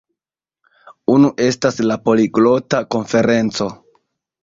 Unu 1.17 1.29
estas 1.45 1.79
la 1.91 1.99
Poliglota 2.09 2.83
Konferenco 2.97 3.73